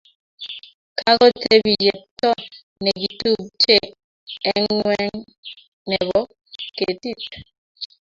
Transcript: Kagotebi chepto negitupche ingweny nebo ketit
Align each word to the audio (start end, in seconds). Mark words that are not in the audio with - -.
Kagotebi 0.97 1.71
chepto 1.83 2.31
negitupche 2.83 3.77
ingweny 4.51 5.15
nebo 5.89 6.19
ketit 6.77 7.21